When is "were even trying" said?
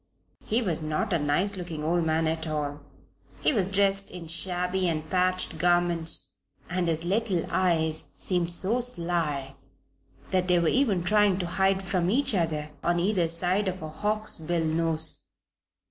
10.57-11.37